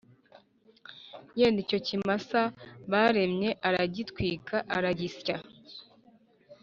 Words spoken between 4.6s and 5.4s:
aragisya